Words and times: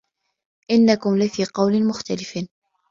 إِنَّكُم 0.71 1.17
لَفي 1.17 1.43
قَولٍ 1.45 1.87
مُختَلِفٍ 1.87 2.37